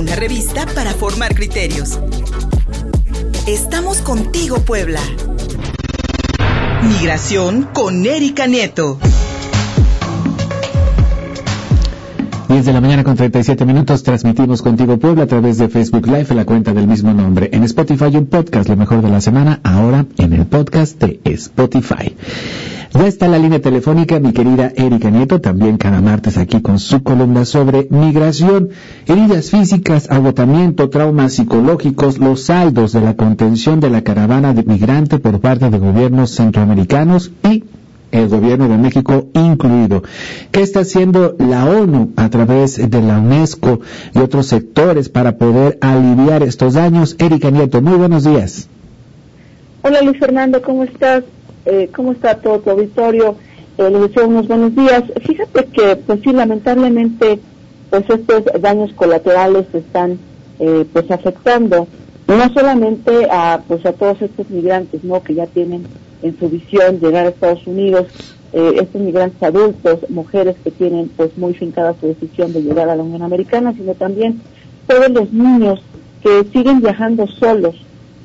una 0.00 0.16
revista 0.16 0.64
para 0.74 0.92
formar 0.94 1.34
criterios. 1.34 2.00
Estamos 3.46 3.98
contigo, 3.98 4.56
Puebla. 4.60 5.00
Migración 6.82 7.68
con 7.74 8.06
Erika 8.06 8.46
Nieto. 8.46 8.98
10 12.48 12.64
de 12.64 12.72
la 12.72 12.80
mañana 12.80 13.04
con 13.04 13.14
37 13.14 13.66
minutos 13.66 14.02
transmitimos 14.02 14.62
contigo 14.62 14.98
Puebla 14.98 15.24
a 15.24 15.26
través 15.26 15.58
de 15.58 15.68
Facebook 15.68 16.06
Live 16.06 16.28
en 16.30 16.36
la 16.36 16.46
cuenta 16.46 16.72
del 16.72 16.86
mismo 16.86 17.12
nombre. 17.12 17.50
En 17.52 17.62
Spotify 17.64 18.16
un 18.16 18.26
podcast, 18.26 18.70
lo 18.70 18.76
mejor 18.76 19.02
de 19.02 19.10
la 19.10 19.20
semana, 19.20 19.60
ahora 19.62 20.06
en 20.16 20.32
el 20.32 20.46
podcast 20.46 20.98
de 20.98 21.20
Spotify. 21.24 22.16
Ya 22.92 23.06
está 23.06 23.28
la 23.28 23.38
línea 23.38 23.60
telefónica 23.60 24.18
mi 24.18 24.32
querida 24.32 24.72
Erika 24.74 25.10
Nieto, 25.10 25.40
también 25.40 25.78
cada 25.78 26.00
martes 26.00 26.36
aquí 26.36 26.60
con 26.60 26.80
su 26.80 27.04
columna 27.04 27.44
sobre 27.44 27.86
migración, 27.88 28.70
heridas 29.06 29.50
físicas, 29.50 30.10
agotamiento, 30.10 30.90
traumas 30.90 31.34
psicológicos, 31.34 32.18
los 32.18 32.42
saldos 32.42 32.92
de 32.92 33.00
la 33.00 33.14
contención 33.14 33.78
de 33.78 33.90
la 33.90 34.02
caravana 34.02 34.54
de 34.54 34.64
migrante 34.64 35.20
por 35.20 35.40
parte 35.40 35.70
de 35.70 35.78
gobiernos 35.78 36.32
centroamericanos 36.32 37.30
y 37.44 37.62
el 38.10 38.28
gobierno 38.28 38.68
de 38.68 38.76
México 38.76 39.28
incluido. 39.34 40.02
¿Qué 40.50 40.62
está 40.62 40.80
haciendo 40.80 41.36
la 41.38 41.66
ONU 41.66 42.10
a 42.16 42.28
través 42.28 42.76
de 42.76 43.02
la 43.02 43.20
UNESCO 43.20 43.80
y 44.16 44.18
otros 44.18 44.46
sectores 44.46 45.08
para 45.08 45.38
poder 45.38 45.78
aliviar 45.80 46.42
estos 46.42 46.74
daños? 46.74 47.14
Erika 47.20 47.52
Nieto, 47.52 47.80
muy 47.82 47.96
buenos 47.96 48.24
días. 48.24 48.68
Hola 49.82 50.02
Luis 50.02 50.18
Fernando, 50.18 50.60
¿cómo 50.60 50.82
estás? 50.82 51.22
Eh, 51.66 51.90
¿Cómo 51.94 52.12
está 52.12 52.36
todo 52.36 52.60
tu 52.60 52.70
auditorio? 52.70 53.36
Eh, 53.78 53.90
les 53.90 54.00
deseo 54.02 54.28
unos 54.28 54.48
buenos 54.48 54.74
días. 54.74 55.04
Fíjate 55.22 55.66
que, 55.66 55.96
pues 55.96 56.20
sí, 56.22 56.32
lamentablemente, 56.32 57.40
pues 57.90 58.04
estos 58.08 58.44
daños 58.60 58.92
colaterales 58.94 59.66
están, 59.72 60.18
eh, 60.58 60.84
pues 60.92 61.10
afectando 61.10 61.86
no 62.26 62.52
solamente 62.52 63.26
a, 63.30 63.60
pues 63.66 63.84
a 63.84 63.92
todos 63.92 64.22
estos 64.22 64.48
migrantes, 64.50 65.02
¿no? 65.02 65.22
Que 65.22 65.34
ya 65.34 65.46
tienen 65.46 65.84
en 66.22 66.38
su 66.38 66.48
visión 66.48 67.00
llegar 67.00 67.26
a 67.26 67.30
Estados 67.30 67.66
Unidos, 67.66 68.06
eh, 68.52 68.72
estos 68.80 69.00
migrantes 69.00 69.42
adultos, 69.42 69.98
mujeres 70.08 70.56
que 70.62 70.70
tienen 70.70 71.08
pues 71.16 71.36
muy 71.36 71.54
fincada 71.54 71.94
su 72.00 72.06
decisión 72.06 72.52
de 72.52 72.62
llegar 72.62 72.88
a 72.88 72.96
la 72.96 73.02
Unión 73.02 73.22
Americana, 73.22 73.72
sino 73.76 73.94
también 73.94 74.40
todos 74.86 75.10
los 75.10 75.32
niños 75.32 75.80
que 76.22 76.44
siguen 76.52 76.80
viajando 76.80 77.26
solos. 77.26 77.76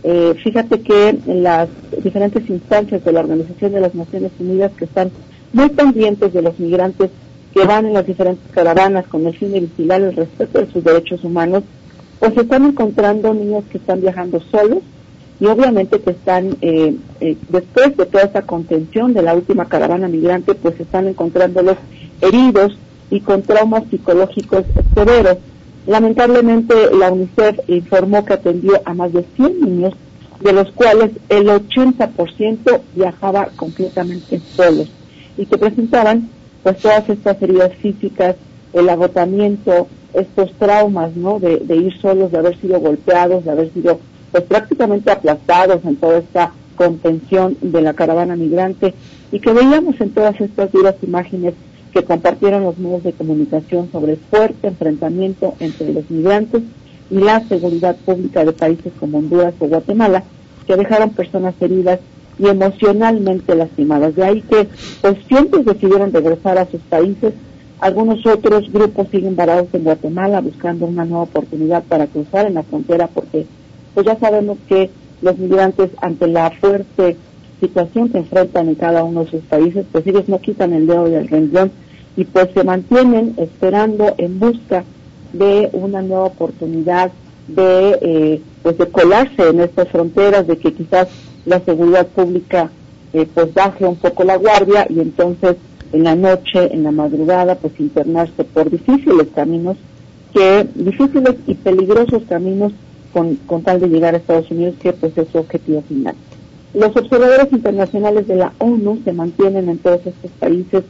Eh, 0.08 0.36
fíjate 0.44 0.82
que 0.82 1.18
las 1.26 1.68
diferentes 2.04 2.48
instancias 2.48 3.04
de 3.04 3.12
la 3.12 3.22
Organización 3.22 3.72
de 3.72 3.82
las 3.82 3.96
Naciones 3.96 4.32
Unidas 4.40 4.72
que 4.78 4.86
están 4.86 5.10
muy 5.52 5.70
pendientes 5.70 6.32
de 6.32 6.44
los 6.44 6.60
migrantes 6.60 7.10
que 7.56 7.66
van 7.66 7.88
en 7.88 7.94
las 7.94 8.06
diferentes 8.06 8.52
caravanas 8.52 9.08
con 9.08 9.26
el 9.26 9.36
fin 9.36 9.52
de 9.52 9.62
vigilar 9.62 10.02
el 10.02 10.16
respeto 10.16 10.60
de 10.60 10.72
sus 10.72 10.84
derechos 10.84 11.24
humanos, 11.24 11.64
pues 12.20 12.38
están 12.38 12.66
encontrando 12.66 13.34
niños 13.34 13.64
que 13.72 13.80
están 13.80 14.02
viajando 14.02 14.40
solos, 14.52 14.84
y 15.40 15.48
obviamente 15.48 16.00
que 16.00 16.12
están, 16.12 16.56
eh, 16.62 16.96
eh, 17.20 17.36
después 17.50 17.98
de 17.98 18.06
toda 18.06 18.26
esta 18.26 18.44
contención 18.44 19.14
de 19.14 19.24
la 19.24 19.34
última 19.34 19.66
caravana 19.66 20.08
migrante, 20.08 20.54
pues 20.54 20.80
están 20.80 21.08
encontrándolos 21.08 21.78
heridos 22.22 22.78
y 23.10 23.22
con 23.22 23.42
traumas 23.42 23.84
psicológicos 23.90 24.66
severos. 24.94 25.38
Lamentablemente 25.88 26.74
la 26.92 27.12
UNICEF 27.12 27.60
informó 27.68 28.26
que 28.26 28.34
atendió 28.34 28.82
a 28.86 28.94
más 28.94 29.14
de 29.14 29.24
100 29.36 29.62
niños, 29.62 29.94
de 30.40 30.54
los 30.54 30.72
cuales 30.72 31.12
el 31.30 31.48
80% 31.48 32.82
viajaba 32.96 33.50
completamente 33.56 34.42
solos 34.56 34.90
y 35.38 35.46
que 35.46 35.58
presentaban 35.58 36.30
pues 36.64 36.78
todas 36.78 37.08
estas 37.10 37.42
heridas 37.42 37.74
físicas, 37.76 38.36
el 38.74 38.90
agotamiento, 38.90 39.88
estos 40.14 40.52
traumas, 40.54 41.16
¿no? 41.16 41.40
De, 41.40 41.62
ir 41.76 41.96
solos, 42.02 42.32
de 42.32 42.40
haber 42.40 42.60
sido 42.60 42.80
golpeados, 42.80 43.46
de 43.46 43.52
haber 43.52 43.72
sido 43.72 44.00
pues 44.32 44.44
prácticamente 44.46 45.12
aplastados 45.12 45.86
en 45.86 45.96
toda 45.98 46.18
esta 46.18 46.52
contención 46.76 47.56
de 47.62 47.82
la 47.82 47.94
caravana 47.94 48.36
migrante 48.36 48.94
y 49.32 49.40
que 49.40 49.54
veíamos 49.54 50.00
en 50.02 50.10
todas 50.10 50.40
estas 50.42 50.72
duras 50.72 50.96
imágenes 51.02 51.54
que 51.96 52.04
compartieron 52.04 52.64
los 52.64 52.78
medios 52.78 53.04
de 53.04 53.14
comunicación 53.14 53.90
sobre 53.90 54.14
el 54.14 54.18
fuerte 54.18 54.68
enfrentamiento 54.68 55.56
entre 55.62 55.94
los 55.94 56.12
migrantes 56.12 56.62
y 57.10 57.16
la 57.16 57.40
seguridad 57.48 57.96
pública 57.96 58.44
de 58.44 58.52
países 58.52 58.92
como 59.00 59.20
Honduras 59.20 59.54
o 59.60 59.68
Guatemala, 59.68 60.26
que 60.68 60.76
dejaron 60.76 61.12
personas 61.12 61.56
heridas 61.62 62.02
y 62.38 62.48
emocionalmente 62.48 63.56
lastimadas. 63.56 64.14
De 64.14 64.26
ahí 64.26 64.42
que 64.42 64.68
pues 65.00 65.16
siempre 65.30 65.64
decidieron 65.64 66.12
regresar 66.12 66.58
a 66.58 66.66
sus 66.66 66.82
países. 66.82 67.34
Algunos 67.80 68.26
otros 68.26 68.70
grupos 68.74 69.08
siguen 69.10 69.38
varados 69.38 69.70
en 69.72 69.86
Guatemala 69.86 70.42
buscando 70.42 70.88
una 70.88 71.06
nueva 71.06 71.24
oportunidad 71.24 71.82
para 71.84 72.08
cruzar 72.08 72.46
en 72.46 72.56
la 72.56 72.64
frontera 72.64 73.08
porque 73.08 73.46
pues 73.94 74.06
ya 74.06 74.20
sabemos 74.20 74.58
que 74.68 74.90
los 75.22 75.38
migrantes 75.38 75.92
ante 76.02 76.28
la 76.28 76.52
fuerte 76.52 77.16
situación 77.62 78.10
que 78.10 78.18
enfrentan 78.18 78.68
en 78.68 78.76
cada 78.76 79.06
uno 79.06 79.24
de 79.24 79.32
sus 79.32 79.44
países, 79.44 79.86
pues 79.90 80.06
ellos 80.06 80.28
no 80.28 80.40
quitan 80.40 80.74
el 80.74 80.88
dedo 80.88 81.06
del 81.06 81.30
renglón 81.30 81.72
y 82.18 82.24
pues 82.26 82.50
se 82.54 82.64
mantienen 82.64 83.36
esperando 83.38 84.14
en 84.18 84.40
busca 84.40 84.84
de 85.34 85.70
una 85.74 86.02
nueva 86.02 86.26
oportunidad 86.26 87.12
de 87.48 88.00
eh, 88.02 88.42
pues 88.64 88.78
de 88.78 88.88
colarse 88.88 89.50
en 89.50 89.60
estas 89.60 89.90
fronteras, 89.90 90.48
de 90.48 90.58
que 90.58 90.74
quizás 90.74 91.08
la 91.46 91.60
seguridad 91.60 92.08
pública 92.08 92.72
eh, 93.14 93.28
pues 93.34 93.54
baje 93.54 93.86
un 93.86 93.98
poco 93.98 94.24
la 94.24 94.38
guardia 94.38 94.88
y 94.90 95.00
entonces 95.00 95.58
en 95.92 96.04
la 96.04 96.16
noche, 96.16 96.74
en 96.74 96.84
la 96.84 96.92
madrugada, 96.92 97.56
pues 97.56 97.80
internarse 97.80 98.44
por 98.44 98.70
difíciles 98.70 99.28
caminos, 99.34 99.78
que 100.34 100.68
difíciles 100.76 101.36
y 101.48 101.54
peligrosos 101.54 102.24
caminos 102.28 102.74
con, 103.14 103.38
tal 103.64 103.80
de 103.80 103.88
llegar 103.88 104.14
a 104.14 104.18
Estados 104.18 104.52
Unidos, 104.52 104.76
que 104.82 104.92
pues 104.92 105.18
es 105.18 105.28
su 105.30 105.38
objetivo 105.38 105.82
final. 105.84 106.16
Los 106.74 106.94
observadores 106.98 107.50
internacionales 107.54 108.28
de 108.28 108.36
la 108.36 108.52
ONU 108.58 109.00
se 109.06 109.14
mantienen 109.14 109.70
en 109.70 109.78
todos 109.78 110.06
estos 110.06 110.32
países 110.32 110.84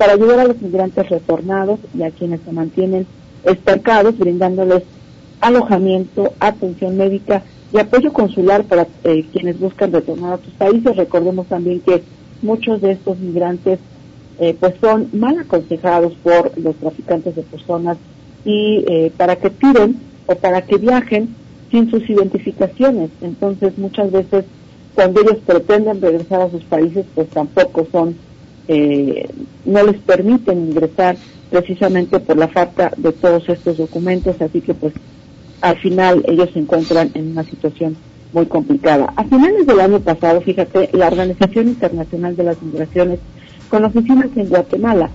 para 0.00 0.14
ayudar 0.14 0.40
a 0.40 0.44
los 0.44 0.62
migrantes 0.62 1.10
retornados 1.10 1.78
y 1.94 2.04
a 2.04 2.10
quienes 2.10 2.40
se 2.40 2.52
mantienen 2.52 3.06
estancados, 3.44 4.16
brindándoles 4.16 4.82
alojamiento, 5.42 6.32
atención 6.40 6.96
médica 6.96 7.42
y 7.70 7.78
apoyo 7.78 8.10
consular 8.10 8.64
para 8.64 8.86
eh, 9.04 9.26
quienes 9.30 9.60
buscan 9.60 9.92
retornar 9.92 10.32
a 10.32 10.42
sus 10.42 10.54
países. 10.54 10.96
Recordemos 10.96 11.48
también 11.48 11.80
que 11.80 12.02
muchos 12.40 12.80
de 12.80 12.92
estos 12.92 13.18
migrantes 13.18 13.78
eh, 14.38 14.56
pues 14.58 14.72
son 14.80 15.10
mal 15.12 15.38
aconsejados 15.38 16.14
por 16.22 16.56
los 16.58 16.76
traficantes 16.76 17.36
de 17.36 17.42
personas 17.42 17.98
y 18.46 18.82
eh, 18.88 19.12
para 19.18 19.36
que 19.36 19.50
tiren 19.50 20.00
o 20.24 20.34
para 20.34 20.62
que 20.62 20.78
viajen 20.78 21.36
sin 21.70 21.90
sus 21.90 22.08
identificaciones. 22.08 23.10
Entonces, 23.20 23.76
muchas 23.76 24.10
veces, 24.10 24.46
cuando 24.94 25.20
ellos 25.20 25.36
pretenden 25.44 26.00
regresar 26.00 26.40
a 26.40 26.50
sus 26.50 26.64
países, 26.64 27.04
pues 27.14 27.28
tampoco 27.28 27.86
son, 27.92 28.16
eh, 28.68 29.28
no 29.64 29.82
les 29.84 29.98
permiten 29.98 30.68
ingresar 30.68 31.16
precisamente 31.50 32.20
por 32.20 32.36
la 32.36 32.48
falta 32.48 32.92
de 32.96 33.12
todos 33.12 33.48
estos 33.48 33.78
documentos. 33.78 34.40
Así 34.40 34.60
que, 34.60 34.74
pues, 34.74 34.94
al 35.60 35.78
final 35.78 36.24
ellos 36.26 36.50
se 36.52 36.60
encuentran 36.60 37.10
en 37.14 37.32
una 37.32 37.44
situación 37.44 37.96
muy 38.32 38.46
complicada. 38.46 39.12
A 39.16 39.24
finales 39.24 39.66
del 39.66 39.80
año 39.80 40.00
pasado, 40.00 40.40
fíjate, 40.40 40.90
la 40.92 41.08
Organización 41.08 41.68
Internacional 41.68 42.36
de 42.36 42.44
las 42.44 42.62
Migraciones, 42.62 43.18
con 43.68 43.84
oficinas 43.84 44.28
en 44.36 44.48
Guatemala, 44.48 45.10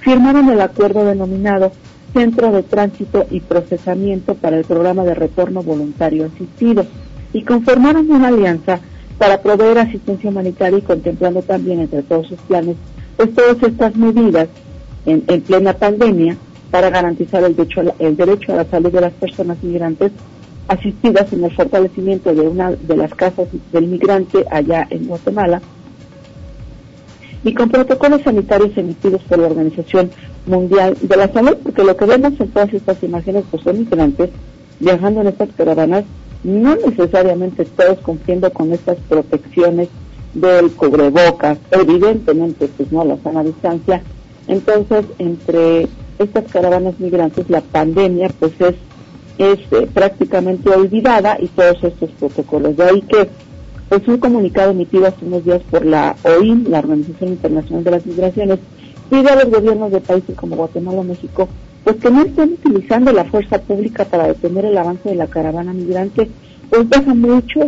firmaron 0.00 0.48
el 0.50 0.60
acuerdo 0.60 1.04
denominado 1.04 1.72
Centro 2.12 2.50
de 2.52 2.62
Tránsito 2.62 3.26
y 3.30 3.40
Procesamiento 3.40 4.34
para 4.34 4.56
el 4.56 4.64
Programa 4.64 5.04
de 5.04 5.14
Retorno 5.14 5.62
Voluntario 5.62 6.26
Asistido 6.26 6.86
y 7.32 7.42
conformaron 7.42 8.10
una 8.10 8.28
alianza 8.28 8.80
para 9.18 9.40
proveer 9.40 9.78
asistencia 9.78 10.30
humanitaria 10.30 10.78
y 10.78 10.82
contemplando 10.82 11.42
también 11.42 11.80
entre 11.80 12.02
todos 12.02 12.28
sus 12.28 12.38
planes 12.40 12.76
pues 13.16 13.34
todas 13.34 13.62
estas 13.62 13.96
medidas 13.96 14.48
en, 15.06 15.22
plena 15.42 15.72
pandemia 15.72 16.36
para 16.70 16.90
garantizar 16.90 17.42
el 17.44 17.56
derecho, 17.56 17.80
a 17.80 17.94
el 17.98 18.16
derecho 18.16 18.52
a 18.52 18.56
la 18.56 18.64
salud 18.66 18.92
de 18.92 19.00
las 19.00 19.12
personas 19.12 19.62
migrantes 19.62 20.12
asistidas 20.68 21.32
en 21.32 21.44
el 21.44 21.52
fortalecimiento 21.52 22.34
de 22.34 22.42
una 22.42 22.72
de 22.72 22.96
las 22.96 23.14
casas 23.14 23.48
del 23.72 23.86
migrante 23.86 24.44
allá 24.50 24.86
en 24.90 25.06
Guatemala 25.06 25.62
y 27.44 27.54
con 27.54 27.70
protocolos 27.70 28.22
sanitarios 28.22 28.76
emitidos 28.76 29.22
por 29.22 29.38
la 29.38 29.46
Organización 29.46 30.10
Mundial 30.46 30.96
de 31.00 31.16
la 31.16 31.32
Salud, 31.32 31.56
porque 31.62 31.84
lo 31.84 31.96
que 31.96 32.04
vemos 32.04 32.32
en 32.40 32.48
todas 32.48 32.74
estas 32.74 33.00
imágenes 33.04 33.44
pues 33.50 33.62
son 33.62 33.78
migrantes 33.78 34.30
viajando 34.80 35.20
en 35.20 35.28
estas 35.28 35.50
caravanas, 35.56 36.04
no 36.46 36.76
necesariamente 36.76 37.64
todos 37.64 37.98
cumpliendo 37.98 38.52
con 38.52 38.72
estas 38.72 38.96
protecciones 39.08 39.88
del 40.32 40.70
cubrebocas, 40.70 41.58
evidentemente 41.72 42.68
pues 42.68 42.92
no 42.92 43.04
la 43.04 43.18
sana 43.18 43.42
distancia, 43.42 44.00
entonces 44.46 45.04
entre 45.18 45.88
estas 46.18 46.44
caravanas 46.44 47.00
migrantes 47.00 47.50
la 47.50 47.60
pandemia 47.60 48.30
pues 48.38 48.52
es 48.60 48.74
es 49.38 49.58
eh, 49.70 49.86
prácticamente 49.92 50.70
olvidada 50.70 51.36
y 51.38 51.48
todos 51.48 51.82
estos 51.84 52.10
protocolos. 52.12 52.76
De 52.76 52.84
ahí 52.84 53.02
que 53.02 53.28
pues 53.88 54.06
un 54.08 54.18
comunicado 54.18 54.70
emitido 54.70 55.06
hace 55.06 55.24
unos 55.24 55.44
días 55.44 55.62
por 55.70 55.84
la 55.84 56.16
OIM, 56.22 56.68
la 56.68 56.78
Organización 56.78 57.30
Internacional 57.30 57.84
de 57.84 57.90
las 57.90 58.06
Migraciones, 58.06 58.58
pide 59.10 59.28
a 59.28 59.36
los 59.36 59.50
gobiernos 59.50 59.92
de 59.92 60.00
países 60.00 60.34
como 60.36 60.56
Guatemala 60.56 61.02
México 61.02 61.48
pues 61.86 61.98
que 61.98 62.10
no 62.10 62.22
estén 62.22 62.54
utilizando 62.54 63.12
la 63.12 63.26
fuerza 63.26 63.60
pública 63.60 64.04
para 64.04 64.26
detener 64.26 64.64
el 64.64 64.76
avance 64.76 65.08
de 65.08 65.14
la 65.14 65.28
caravana 65.28 65.72
migrante, 65.72 66.28
pues 66.68 66.90
deja 66.90 67.14
muchos 67.14 67.66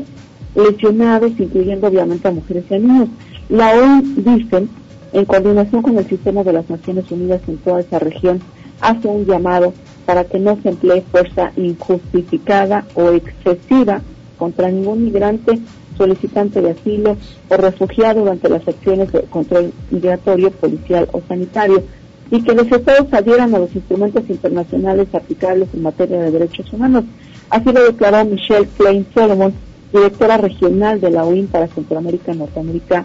lesionados, 0.57 1.31
incluyendo 1.39 1.87
obviamente 1.87 2.27
a 2.27 2.33
mujeres 2.33 2.65
y 2.69 2.75
a 2.75 2.79
niños. 2.81 3.09
La 3.49 3.71
ONU, 3.75 4.03
dicen, 4.17 4.71
en 5.13 5.25
coordinación 5.25 5.83
con 5.83 5.99
el 5.99 6.09
sistema 6.09 6.43
de 6.43 6.53
las 6.53 6.69
Naciones 6.69 7.09
Unidas 7.13 7.43
en 7.47 7.59
toda 7.59 7.79
esa 7.79 8.01
región, 8.01 8.41
hace 8.81 9.07
un 9.07 9.25
llamado 9.25 9.73
para 10.05 10.25
que 10.25 10.41
no 10.41 10.61
se 10.63 10.71
emplee 10.71 11.03
fuerza 11.13 11.53
injustificada 11.55 12.87
o 12.97 13.11
excesiva 13.11 14.03
contra 14.37 14.69
ningún 14.69 15.05
migrante, 15.05 15.61
solicitante 15.97 16.61
de 16.61 16.73
asilo 16.73 17.17
o 17.49 17.57
refugiado 17.57 18.23
durante 18.23 18.49
las 18.49 18.67
acciones 18.67 19.13
de 19.13 19.23
control 19.23 19.73
migratorio, 19.93 20.51
policial 20.51 21.09
o 21.13 21.21
sanitario 21.29 21.85
y 22.31 22.43
que 22.43 22.55
los 22.55 22.71
estados 22.71 23.13
adhieran 23.13 23.55
a 23.55 23.59
los 23.59 23.75
instrumentos 23.75 24.25
internacionales 24.29 25.09
aplicables 25.15 25.69
en 25.73 25.83
materia 25.83 26.21
de 26.21 26.31
derechos 26.31 26.73
humanos. 26.73 27.05
Así 27.51 27.73
lo 27.73 27.85
declaró 27.85 28.25
Michelle 28.25 28.69
Klein 28.77 29.07
Solomon, 29.15 29.55
directora 29.93 30.37
regional 30.37 31.01
de 31.01 31.11
la 31.11 31.25
OIM 31.25 31.47
para 31.47 31.69
Centroamérica, 31.69 32.35
Norteamérica 32.35 33.05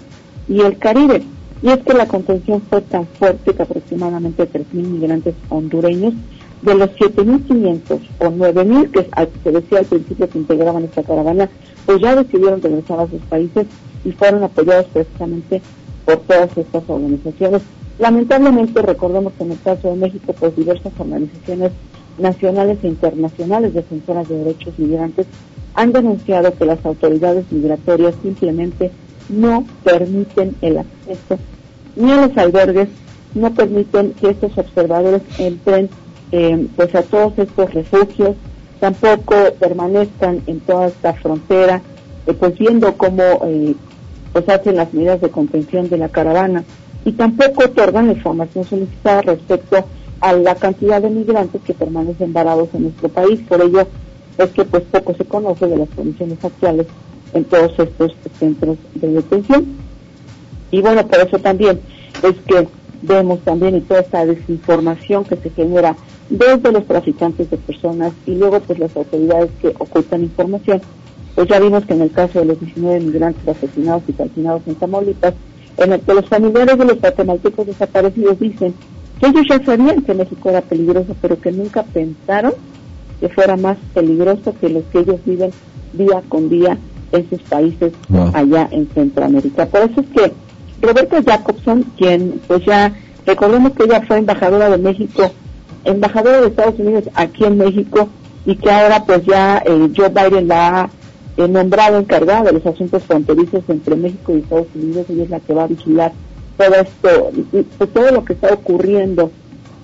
y 0.49 0.61
el 0.61 0.77
Caribe. 0.77 1.23
Y 1.61 1.69
es 1.69 1.77
que 1.77 1.93
la 1.93 2.07
contención 2.07 2.61
fue 2.69 2.81
tan 2.81 3.07
fuerte 3.07 3.53
que 3.53 3.63
aproximadamente 3.63 4.43
3.000 4.43 4.65
migrantes 4.73 5.35
hondureños 5.47 6.13
de 6.61 6.75
los 6.75 6.89
7.500 6.91 7.99
o 8.19 8.25
9.000 8.25 8.91
que 8.91 9.09
se 9.43 9.51
decía 9.51 9.79
al 9.79 9.85
principio 9.85 10.29
que 10.29 10.37
integraban 10.37 10.83
esta 10.83 11.03
caravana, 11.03 11.49
pues 11.85 12.01
ya 12.01 12.15
decidieron 12.15 12.61
regresar 12.61 12.99
a 12.99 13.07
sus 13.07 13.21
países 13.23 13.65
y 14.03 14.11
fueron 14.11 14.43
apoyados 14.43 14.87
precisamente 14.91 15.61
por 16.05 16.17
todas 16.17 16.57
estas 16.57 16.83
organizaciones. 16.87 17.61
Lamentablemente, 17.99 18.81
recordemos 18.81 19.33
que 19.33 19.43
en 19.43 19.51
el 19.51 19.61
caso 19.61 19.89
de 19.89 19.95
México, 19.95 20.33
pues 20.37 20.55
diversas 20.55 20.91
organizaciones 20.97 21.71
nacionales 22.17 22.79
e 22.83 22.87
internacionales 22.87 23.73
defensoras 23.73 24.27
de 24.27 24.37
derechos 24.37 24.77
migrantes 24.77 25.27
han 25.75 25.91
denunciado 25.91 26.53
que 26.53 26.65
las 26.65 26.83
autoridades 26.85 27.45
migratorias 27.51 28.15
simplemente 28.21 28.91
no 29.29 29.65
permiten 29.83 30.55
el 30.61 30.79
acceso 30.79 31.39
ni 31.95 32.11
a 32.11 32.27
los 32.27 32.37
albergues, 32.37 32.89
no 33.33 33.53
permiten 33.53 34.13
que 34.13 34.29
estos 34.29 34.57
observadores 34.57 35.21
entren 35.37 35.89
eh, 36.31 36.67
pues 36.75 36.93
a 36.95 37.03
todos 37.03 37.37
estos 37.37 37.73
refugios, 37.73 38.35
tampoco 38.79 39.35
permanezcan 39.59 40.41
en 40.47 40.59
toda 40.61 40.87
esta 40.87 41.13
frontera, 41.13 41.81
eh, 42.25 42.33
pues 42.33 42.57
viendo 42.57 42.95
cómo 42.97 43.23
eh, 43.45 43.75
pues 44.31 44.49
hacen 44.49 44.75
las 44.75 44.93
medidas 44.93 45.21
de 45.21 45.29
contención 45.29 45.89
de 45.89 45.97
la 45.97 46.09
caravana 46.09 46.63
y 47.05 47.11
tampoco 47.13 47.65
otorgan 47.65 48.07
la 48.07 48.13
información 48.13 48.65
solicitada 48.65 49.21
respecto 49.21 49.85
a 50.21 50.33
la 50.33 50.55
cantidad 50.55 51.01
de 51.01 51.09
migrantes 51.09 51.61
que 51.61 51.73
permanecen 51.73 52.31
varados 52.31 52.69
en 52.73 52.83
nuestro 52.83 53.09
país. 53.09 53.41
Por 53.47 53.61
ello 53.61 53.85
es 54.37 54.49
que 54.51 54.63
pues 54.63 54.83
poco 54.83 55.13
se 55.13 55.25
conoce 55.25 55.67
de 55.67 55.77
las 55.77 55.89
condiciones 55.89 56.43
actuales 56.43 56.87
en 57.33 57.43
todos 57.45 57.71
estos 57.77 58.13
centros 58.39 58.77
de 58.95 59.07
detención. 59.07 59.65
Y 60.71 60.81
bueno, 60.81 61.05
por 61.07 61.19
eso 61.19 61.39
también 61.39 61.79
es 62.23 62.35
que 62.47 62.67
vemos 63.01 63.39
también 63.41 63.75
y 63.75 63.81
toda 63.81 63.99
esta 63.99 64.25
desinformación 64.25 65.25
que 65.25 65.35
se 65.35 65.49
genera 65.49 65.95
desde 66.29 66.71
los 66.71 66.85
traficantes 66.85 67.49
de 67.49 67.57
personas 67.57 68.13
y 68.25 68.35
luego 68.35 68.59
pues 68.61 68.79
las 68.79 68.95
autoridades 68.95 69.51
que 69.61 69.67
ocultan 69.67 70.21
información. 70.21 70.81
Pues 71.35 71.47
ya 71.47 71.59
vimos 71.59 71.85
que 71.85 71.93
en 71.93 72.01
el 72.01 72.11
caso 72.11 72.39
de 72.39 72.45
los 72.45 72.59
19 72.59 72.99
migrantes 73.01 73.47
asesinados 73.47 74.03
y 74.07 74.13
calcinados 74.13 74.61
en 74.67 74.75
Tamaulipas, 74.75 75.33
en 75.77 75.93
el 75.93 76.01
que 76.01 76.13
los 76.13 76.27
familiares 76.27 76.77
de 76.77 76.85
los 76.85 76.99
guatemaltecos 76.99 77.67
desaparecidos 77.67 78.39
dicen 78.39 78.73
que 79.19 79.27
ellos 79.27 79.43
ya 79.49 79.63
sabían 79.63 80.01
que 80.01 80.13
México 80.13 80.49
era 80.49 80.61
peligroso, 80.61 81.15
pero 81.21 81.39
que 81.39 81.51
nunca 81.51 81.83
pensaron 81.83 82.53
que 83.19 83.29
fuera 83.29 83.55
más 83.55 83.77
peligroso 83.93 84.53
que 84.59 84.69
los 84.69 84.83
que 84.85 84.99
ellos 84.99 85.19
viven 85.25 85.51
día 85.93 86.21
con 86.27 86.49
día 86.49 86.77
en 87.11 87.29
sus 87.29 87.41
países 87.43 87.93
allá 88.33 88.67
en 88.71 88.87
Centroamérica. 88.93 89.65
Por 89.67 89.81
eso 89.81 90.01
es 90.01 90.07
que 90.07 90.33
Roberta 90.81 91.21
Jacobson, 91.25 91.85
quien 91.97 92.41
pues 92.47 92.65
ya 92.65 92.93
recordemos 93.25 93.71
que 93.73 93.83
ella 93.83 94.01
fue 94.01 94.17
embajadora 94.17 94.69
de 94.69 94.77
México, 94.77 95.31
embajadora 95.85 96.41
de 96.41 96.47
Estados 96.47 96.79
Unidos 96.79 97.05
aquí 97.15 97.45
en 97.45 97.57
México 97.57 98.09
y 98.45 98.55
que 98.55 98.69
ahora 98.69 99.03
pues 99.05 99.25
ya 99.25 99.63
eh, 99.65 99.89
Joe 99.95 100.09
Biden 100.09 100.47
la 100.47 100.67
ha 100.67 100.89
eh, 101.37 101.47
nombrado 101.47 101.97
encargada 101.97 102.43
de 102.43 102.53
los 102.53 102.65
asuntos 102.65 103.03
fronterizos 103.03 103.63
entre 103.67 103.95
México 103.95 104.33
y 104.33 104.39
Estados 104.39 104.67
Unidos, 104.75 105.05
ella 105.09 105.23
es 105.23 105.29
la 105.29 105.39
que 105.39 105.53
va 105.53 105.63
a 105.63 105.67
vigilar 105.67 106.11
todo 106.57 106.75
esto, 106.75 107.87
todo 107.93 108.11
lo 108.11 108.25
que 108.25 108.33
está 108.33 108.53
ocurriendo 108.53 109.31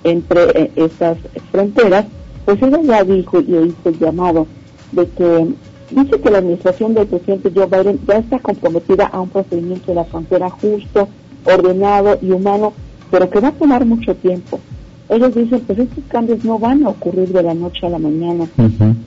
entre 0.04 0.42
eh, 0.54 0.70
esas 0.76 1.18
fronteras, 1.50 2.06
pues 2.44 2.62
ella 2.62 2.80
ya 2.82 3.04
dijo 3.04 3.40
y 3.40 3.56
hizo 3.56 3.88
el 3.88 3.98
llamado 3.98 4.46
de 4.92 5.08
que 5.08 5.54
dice 5.90 6.20
que 6.20 6.30
la 6.30 6.38
administración 6.38 6.94
del 6.94 7.06
presidente 7.06 7.52
Joe 7.54 7.66
Biden 7.66 8.00
ya 8.06 8.18
está 8.18 8.38
comprometida 8.38 9.06
a 9.06 9.20
un 9.20 9.28
procedimiento 9.28 9.86
de 9.88 9.94
la 9.96 10.04
frontera 10.04 10.50
justo, 10.50 11.08
ordenado 11.44 12.18
y 12.22 12.30
humano, 12.30 12.72
pero 13.10 13.28
que 13.28 13.40
va 13.40 13.48
a 13.48 13.52
tomar 13.52 13.84
mucho 13.84 14.14
tiempo. 14.14 14.60
Ellos 15.10 15.34
dicen, 15.34 15.60
pues 15.66 15.78
estos 15.80 16.04
cambios 16.08 16.44
no 16.44 16.56
van 16.58 16.84
a 16.84 16.90
ocurrir 16.90 17.30
de 17.30 17.42
la 17.42 17.52
noche 17.52 17.84
a 17.84 17.90
la 17.90 17.98
mañana. 17.98 18.46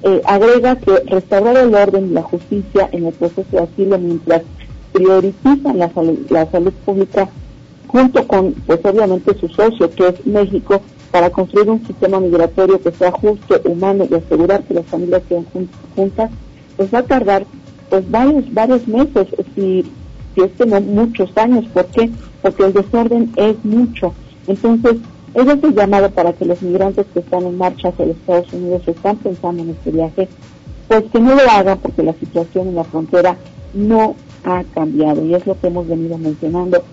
Eh, 0.03 0.21
agrega 0.25 0.75
que 0.75 0.99
restaurar 1.07 1.55
el 1.55 1.73
orden 1.73 2.07
y 2.07 2.13
la 2.13 2.21
justicia 2.21 2.89
en 2.91 3.05
el 3.05 3.13
proceso 3.13 3.47
de 3.49 3.59
asilo 3.59 3.97
mientras 3.97 4.41
priorizan 4.91 5.61
la 5.75 5.89
salud, 5.93 6.19
la 6.29 6.45
salud 6.51 6.73
pública 6.85 7.29
junto 7.87 8.27
con, 8.27 8.53
pues 8.65 8.83
obviamente, 8.83 9.33
su 9.39 9.47
socio, 9.47 9.89
que 9.91 10.09
es 10.09 10.25
México, 10.25 10.81
para 11.11 11.29
construir 11.29 11.69
un 11.69 11.85
sistema 11.87 12.19
migratorio 12.19 12.81
que 12.81 12.91
sea 12.91 13.11
justo, 13.11 13.61
humano 13.63 14.05
y 14.09 14.15
asegurar 14.15 14.63
que 14.63 14.73
las 14.73 14.85
familias 14.87 15.21
queden 15.29 15.45
juntas, 15.95 16.31
pues 16.75 16.93
va 16.93 16.99
a 16.99 17.03
tardar 17.03 17.45
pues 17.89 18.09
varios, 18.09 18.51
varios 18.53 18.85
meses, 18.87 19.27
si, 19.55 19.85
si 20.33 20.41
es 20.41 20.51
que 20.57 20.65
no 20.65 20.81
muchos 20.81 21.29
años. 21.37 21.65
¿Por 21.73 21.85
qué? 21.85 22.09
Porque 22.41 22.63
el 22.63 22.73
desorden 22.73 23.31
es 23.37 23.63
mucho. 23.63 24.13
Entonces, 24.47 24.95
es 25.33 25.63
el 25.63 25.73
llamado 25.73 26.11
para 26.11 26.33
que 26.33 26.45
los 26.45 26.61
migrantes 26.61 27.05
que 27.13 27.19
están 27.19 27.43
en 27.43 27.57
marcha 27.57 27.89
hacia 27.89 28.05
los 28.05 28.17
Estados 28.17 28.53
Unidos 28.53 28.83
están 28.87 29.17
pensando 29.17 29.63
en 29.63 29.71
este 29.71 29.91
viaje, 29.91 30.27
pues 30.87 31.03
que 31.11 31.19
no 31.19 31.35
lo 31.35 31.49
hagan 31.49 31.79
porque 31.79 32.03
la 32.03 32.13
situación 32.13 32.67
en 32.69 32.75
la 32.75 32.83
frontera 32.83 33.37
no 33.73 34.15
ha 34.43 34.63
cambiado 34.73 35.25
y 35.25 35.33
es 35.33 35.45
lo 35.47 35.59
que 35.59 35.67
hemos 35.67 35.87
venido 35.87 36.17
mencionando. 36.17 36.83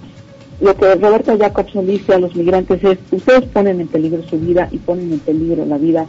Lo 0.60 0.76
que 0.76 0.94
Roberto 0.94 1.36
Jacobson 1.38 1.86
dice 1.86 2.14
a 2.14 2.18
los 2.18 2.34
migrantes 2.36 2.82
es, 2.84 2.98
ustedes 3.10 3.44
ponen 3.46 3.80
en 3.80 3.88
peligro 3.88 4.22
su 4.28 4.38
vida 4.38 4.68
y 4.70 4.78
ponen 4.78 5.12
en 5.12 5.18
peligro 5.20 5.64
la 5.64 5.78
vida 5.78 6.06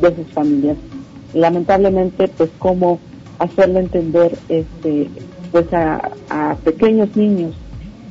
de 0.00 0.14
sus 0.14 0.32
familias. 0.32 0.76
Lamentablemente, 1.34 2.28
pues 2.28 2.50
cómo 2.58 3.00
hacerle 3.38 3.80
entender 3.80 4.36
este 4.48 5.08
pues 5.52 5.66
a, 5.72 6.56
pequeños 6.64 7.16
niños 7.16 7.54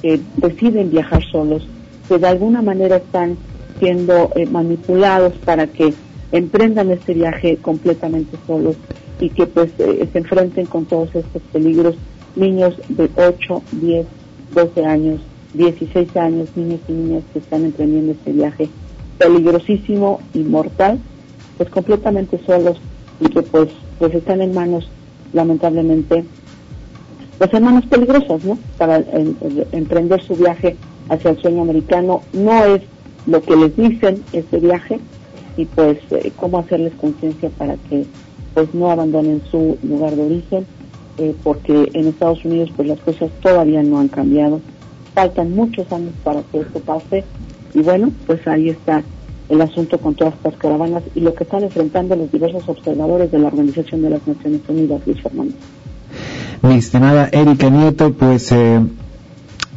que 0.02 0.20
deciden 0.38 0.90
viajar 0.90 1.24
solos, 1.32 1.68
que 2.08 2.18
de 2.18 2.28
alguna 2.28 2.62
manera 2.62 2.98
están 2.98 3.38
siendo 3.80 4.32
eh, 4.36 4.46
manipulados 4.46 5.34
para 5.46 5.68
que 5.68 5.94
emprendan 6.32 6.92
este 6.92 7.14
viaje 7.14 7.58
completamente 7.58 8.38
solos 8.46 8.76
y 9.20 9.30
que 9.30 9.46
pues 9.48 9.72
eh, 9.80 10.08
se 10.12 10.18
enfrenten 10.18 10.66
con 10.66 10.86
todos 10.86 11.14
estos 11.16 11.42
peligros 11.52 11.96
niños 12.36 12.76
de 12.90 13.10
8, 13.16 13.64
10, 13.72 14.06
12 14.54 14.86
años, 14.86 15.22
16 15.54 16.16
años, 16.18 16.50
niños 16.56 16.80
y 16.88 16.92
niñas 16.92 17.24
que 17.34 17.40
están 17.40 17.66
emprendiendo 17.66 18.12
este 18.12 18.32
viaje 18.32 18.70
peligrosísimo 19.18 20.22
y 20.34 20.40
mortal, 20.40 21.00
pues 21.58 21.70
completamente 21.70 22.40
solos 22.46 22.78
y 23.20 23.30
que 23.30 23.42
pues 23.42 23.70
pues 23.98 24.14
están 24.14 24.42
en 24.42 24.54
manos 24.54 24.88
lamentablemente 25.34 26.24
pues 27.38 27.54
en 27.54 27.64
manos 27.64 27.86
peligrosas, 27.86 28.44
¿no? 28.44 28.58
Para 28.78 29.04
emprender 29.72 30.22
su 30.24 30.36
viaje 30.36 30.76
hacia 31.10 31.32
el 31.32 31.42
sueño 31.42 31.62
americano 31.62 32.22
no 32.34 32.66
es 32.66 32.82
lo 33.28 33.42
que 33.42 33.56
les 33.56 33.76
dicen 33.76 34.24
ese 34.34 34.60
viaje 34.60 35.00
y 35.58 35.66
pues 35.66 35.98
eh, 36.12 36.32
cómo 36.36 36.60
hacerles 36.60 36.94
conciencia 36.94 37.50
para 37.50 37.76
que 37.90 38.06
pues 38.54 38.74
no 38.74 38.90
abandonen 38.90 39.42
su 39.52 39.78
lugar 39.84 40.16
de 40.16 40.24
origen 40.24 40.66
eh, 41.18 41.36
porque 41.44 41.90
en 41.94 42.08
Estados 42.08 42.44
Unidos 42.46 42.72
pues 42.76 42.88
las 42.88 43.00
cosas 43.00 43.30
todavía 43.42 43.84
no 43.84 44.00
han 44.00 44.08
cambiado. 44.08 44.62
Faltan 45.14 45.54
muchos 45.54 45.92
años 45.92 46.14
para 46.24 46.42
que 46.44 46.60
esto 46.60 46.80
pase 46.80 47.24
y 47.74 47.82
bueno 47.82 48.12
pues 48.26 48.48
ahí 48.48 48.70
está 48.70 49.04
el 49.50 49.62
asunto 49.62 49.98
con 49.98 50.16
todas 50.16 50.34
estas 50.34 50.56
caravanas 50.56 51.04
y 51.16 51.22
lo 51.22 51.34
que 51.34 51.44
están 51.44 51.64
enfrentando 51.64 52.16
los 52.16 52.32
diversos 52.32 52.68
observadores 52.68 53.32
de 53.32 53.40
la 53.40 53.48
Organización 53.48 54.02
de 54.04 54.12
las 54.12 54.28
Naciones 54.28 54.62
Unidas 54.68 55.02
Luis 55.06 55.22
Fernando. 55.22 55.54
Mi 56.62 56.76
estimada 56.76 57.30
Erika 57.32 57.70
Nieto 57.70 58.14
pues 58.14 58.52
eh 58.52 58.80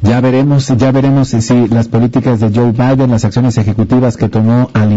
Ya 0.02 0.20
veremos, 0.22 0.66
ya 0.66 0.92
veremos 0.92 1.28
si 1.28 1.68
las 1.68 1.88
políticas 1.88 2.40
de 2.40 2.50
Joe 2.54 2.72
Biden, 2.72 3.10
las 3.10 3.26
acciones 3.26 3.58
ejecutivas 3.58 4.16
que 4.16 4.30
tomó 4.30 4.70
al, 4.72 4.92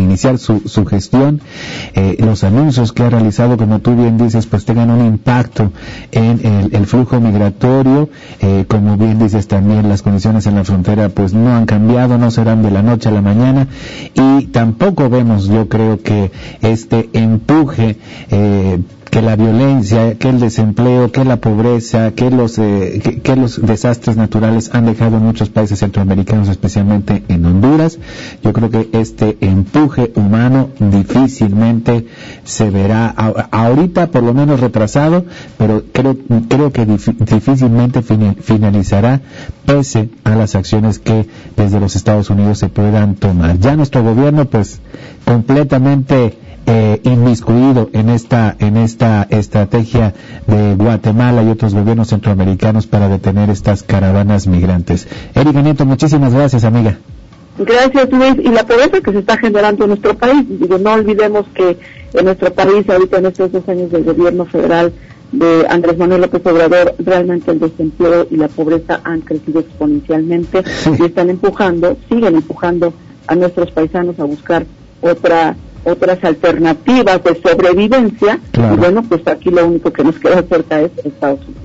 iniciar 0.00 0.38
su, 0.38 0.84
gestión, 0.86 1.40
eh, 1.94 2.16
los 2.18 2.44
anuncios 2.44 2.92
que 2.92 3.04
ha 3.04 3.10
realizado, 3.10 3.56
como 3.56 3.78
tú 3.78 3.96
bien 3.96 4.18
dices, 4.18 4.46
pues 4.46 4.66
tengan 4.66 4.90
un 4.90 5.06
impacto 5.06 5.72
en 6.12 6.70
el, 6.72 6.86
flujo 6.86 7.18
migratorio. 7.20 8.10
Eh, 8.40 8.66
como 8.68 8.98
bien 8.98 9.18
dices 9.18 9.48
también, 9.48 9.88
las 9.88 10.02
condiciones 10.02 10.46
en 10.46 10.56
la 10.56 10.64
frontera 10.64 11.08
pues 11.08 11.32
no 11.32 11.54
han 11.54 11.64
cambiado, 11.64 12.18
no 12.18 12.30
serán 12.30 12.62
de 12.62 12.70
la 12.70 12.82
noche 12.82 13.08
a 13.08 13.12
la 13.12 13.22
mañana 13.22 13.68
y 14.14 14.46
tampoco 14.46 15.08
vemos, 15.08 15.48
yo 15.48 15.68
creo 15.68 16.02
que 16.02 16.30
este 16.60 17.08
empuje 17.12 17.96
eh, 18.30 18.80
que 19.10 19.22
la 19.22 19.36
violencia, 19.36 20.16
que 20.18 20.28
el 20.28 20.40
desempleo, 20.40 21.10
que 21.10 21.24
la 21.24 21.36
pobreza, 21.36 22.12
que 22.12 22.30
los, 22.30 22.58
eh, 22.58 23.20
que, 23.22 23.36
los 23.36 23.60
desastres 23.60 24.16
naturales 24.16 24.70
han 24.72 24.86
dejado 24.86 25.16
en 25.16 25.24
muchos 25.24 25.48
países 25.48 25.78
centroamericanos, 25.78 26.48
especialmente 26.48 27.22
en 27.28 27.44
Honduras. 27.46 27.98
Yo 28.42 28.52
creo 28.52 28.70
que 28.70 28.88
este 28.92 29.38
empuje 29.40 30.12
humano 30.14 30.70
difícilmente 30.78 32.06
se 32.44 32.70
verá, 32.70 33.08
ahorita 33.50 34.10
por 34.10 34.22
lo 34.22 34.34
menos 34.34 34.60
retrasado, 34.60 35.24
pero 35.56 35.84
creo, 35.92 36.16
creo 36.48 36.72
que 36.72 36.86
difícilmente 36.86 38.02
finalizará 38.02 39.20
pese 39.64 40.10
a 40.24 40.34
las 40.34 40.54
acciones 40.54 40.98
que 40.98 41.26
desde 41.56 41.80
los 41.80 41.96
Estados 41.96 42.30
Unidos 42.30 42.58
se 42.58 42.68
puedan 42.68 43.14
tomar. 43.14 43.58
Ya 43.58 43.76
nuestro 43.76 44.02
gobierno 44.02 44.44
pues 44.46 44.80
completamente 45.24 46.36
eh, 46.70 47.00
inmiscuido 47.04 47.88
en 47.94 48.10
esta, 48.10 48.54
en 48.58 48.76
esta 48.76 49.26
estrategia 49.30 50.12
de 50.46 50.74
Guatemala 50.74 51.42
y 51.42 51.48
otros 51.48 51.74
gobiernos 51.74 52.08
centroamericanos 52.08 52.86
para 52.86 53.08
detener 53.08 53.48
estas 53.48 53.82
caravanas 53.82 54.46
migrantes. 54.46 55.08
Erika 55.34 55.62
Nieto, 55.62 55.86
muchísimas 55.86 56.34
gracias, 56.34 56.64
amiga. 56.64 56.98
Gracias, 57.56 58.10
Luis. 58.12 58.34
Y 58.44 58.50
la 58.50 58.64
pobreza 58.64 59.00
que 59.00 59.12
se 59.12 59.20
está 59.20 59.38
generando 59.38 59.84
en 59.84 59.88
nuestro 59.88 60.14
país, 60.14 60.44
digo, 60.46 60.76
no 60.76 60.92
olvidemos 60.92 61.46
que 61.54 61.78
en 62.12 62.24
nuestro 62.26 62.52
país, 62.52 62.86
ahorita 62.86 63.16
en 63.16 63.26
estos 63.26 63.50
dos 63.50 63.66
años 63.66 63.90
del 63.90 64.04
gobierno 64.04 64.44
federal 64.44 64.92
de 65.32 65.66
Andrés 65.70 65.96
Manuel 65.96 66.20
López 66.20 66.44
Obrador, 66.44 66.94
realmente 66.98 67.50
el 67.50 67.60
desempleo 67.60 68.26
y 68.30 68.36
la 68.36 68.48
pobreza 68.48 69.00
han 69.04 69.22
crecido 69.22 69.60
exponencialmente 69.60 70.62
y 70.98 71.02
están 71.02 71.30
empujando, 71.30 71.96
siguen 72.10 72.36
empujando 72.36 72.92
a 73.26 73.34
nuestros 73.34 73.70
paisanos 73.70 74.18
a 74.20 74.24
buscar 74.24 74.66
otra 75.00 75.56
otras 75.84 76.22
alternativas 76.22 77.22
de 77.24 77.40
sobrevivencia. 77.40 78.40
Y 78.52 78.76
bueno, 78.76 79.02
pues 79.08 79.26
aquí 79.26 79.50
lo 79.50 79.66
único 79.66 79.92
que 79.92 80.04
nos 80.04 80.18
queda 80.18 80.42
cerca 80.42 80.80
es 80.80 80.90
Estados 81.04 81.40
Unidos. 81.40 81.62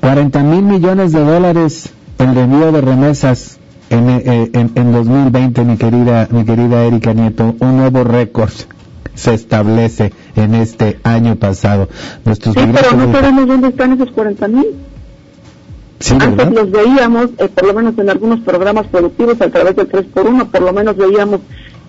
40 0.00 0.42
mil 0.42 0.62
millones 0.62 1.12
de 1.12 1.24
dólares 1.24 1.90
en 2.18 2.36
envío 2.36 2.72
de 2.72 2.80
remesas 2.80 3.58
en, 3.90 4.08
eh, 4.08 4.50
en, 4.52 4.72
en, 4.74 4.92
2020, 4.92 5.64
mi 5.64 5.76
querida, 5.76 6.28
mi 6.30 6.44
querida 6.44 6.84
Erika 6.84 7.12
Nieto, 7.12 7.54
un 7.58 7.76
nuevo 7.76 8.04
récord 8.04 8.52
se 9.14 9.34
establece 9.34 10.12
en 10.36 10.54
este 10.54 10.98
año 11.02 11.36
pasado. 11.36 11.88
Nuestros 12.24 12.54
sí, 12.54 12.60
pero 12.72 12.96
no 12.96 13.12
sabemos 13.12 13.46
dónde 13.46 13.68
están 13.68 13.92
esos 13.92 14.10
40 14.12 14.48
mil. 14.48 14.66
Antes 16.10 16.52
los 16.52 16.70
veíamos, 16.70 17.30
eh, 17.38 17.48
por 17.48 17.66
lo 17.66 17.74
menos 17.74 17.96
en 17.98 18.10
algunos 18.10 18.40
programas 18.40 18.86
productivos 18.88 19.40
a 19.40 19.48
través 19.50 19.76
del 19.76 19.88
3x1, 19.88 20.50
por 20.50 20.62
lo 20.62 20.72
menos 20.72 20.96
veíamos 20.96 21.40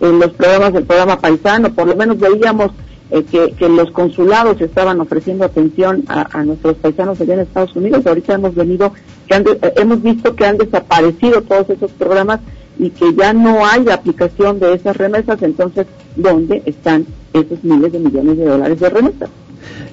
en 0.03 0.19
los 0.19 0.31
programas 0.31 0.74
del 0.74 0.83
programa 0.83 1.19
Paisano, 1.19 1.74
por 1.74 1.88
lo 1.88 1.95
menos 1.95 2.19
veíamos 2.19 2.72
eh, 3.10 3.24
que, 3.24 3.69
los 3.69 3.91
consulados 3.91 4.60
estaban 4.60 5.00
ofreciendo 5.00 5.45
atención 5.45 6.03
a, 6.07 6.43
nuestros 6.43 6.75
paisanos 6.77 7.19
allá 7.22 7.36
en 7.36 7.39
Estados 7.41 7.75
Unidos. 7.75 8.05
Ahorita 8.05 8.33
hemos 8.33 8.53
venido, 8.53 8.91
que 9.27 9.36
eh, 9.36 9.74
hemos 9.77 10.01
visto 10.01 10.36
que 10.36 10.45
han 10.45 10.57
desaparecido 10.57 11.41
todos 11.41 11.69
esos 11.69 11.91
programas 11.91 12.41
y 12.77 12.89
que 12.89 13.13
ya 13.13 13.33
no 13.33 13.65
hay 13.65 13.89
aplicación 13.89 14.60
de 14.60 14.74
esas 14.74 14.98
remesas. 14.98 15.41
Entonces, 15.41 15.88
¿dónde 16.15 16.63
están 16.65 17.05
esos 17.33 17.63
miles 17.63 17.91
de 17.93 18.00
millones 18.00 18.38
de 18.38 18.45
dólares 18.45 18.79
de 18.79 18.89
remesas? 18.89 19.29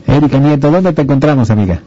Erika 0.07 0.39
Nieto, 0.39 0.71
¿dónde 0.71 0.93
te 0.93 1.03
encontramos, 1.03 1.51
amiga? 1.51 1.81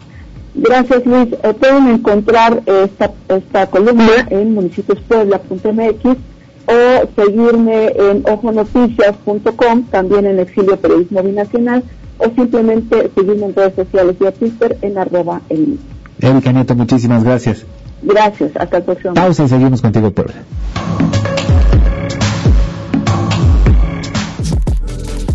Gracias, 0.55 1.05
Luis. 1.05 1.29
Eh, 1.43 1.53
pueden 1.59 1.87
encontrar 1.89 2.61
esta, 2.65 3.11
esta 3.27 3.67
columna 3.67 4.27
en 4.29 4.53
municipiospuebla.mx 4.53 6.32
o 6.65 7.07
seguirme 7.15 7.87
en 7.87 8.23
ojonoticias.com, 8.25 9.83
también 9.91 10.25
en 10.25 10.39
Exilio 10.39 10.77
Periodismo 10.77 11.23
Binacional, 11.23 11.83
o 12.17 12.25
simplemente 12.35 13.11
seguirme 13.15 13.47
en 13.47 13.55
redes 13.55 13.75
sociales 13.75 14.15
y 14.19 14.25
a 14.25 14.31
Twitter 14.31 14.77
en 14.81 14.97
arroba 14.97 15.41
el 15.49 15.79
Erika 16.19 16.51
Nieto, 16.51 16.75
muchísimas 16.75 17.23
gracias. 17.23 17.65
Gracias, 18.01 18.51
hasta 18.55 18.77
el 18.77 18.83
próximo. 18.83 19.13
Pausa 19.13 19.43
y 19.43 19.49
seguimos 19.49 19.81
contigo, 19.81 20.11
Puebla. 20.11 20.35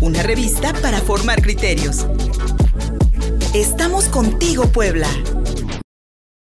Una 0.01 0.23
revista 0.23 0.73
para 0.81 0.99
formar 0.99 1.41
criterios. 1.41 2.07
Estamos 3.53 4.07
contigo, 4.09 4.65
Puebla. 4.67 5.07